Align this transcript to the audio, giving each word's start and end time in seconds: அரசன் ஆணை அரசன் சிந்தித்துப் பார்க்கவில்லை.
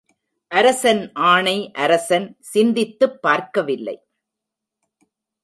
அரசன் 0.47 1.11
ஆணை 1.13 1.71
அரசன் 1.71 2.37
சிந்தித்துப் 2.39 3.21
பார்க்கவில்லை. 3.21 4.03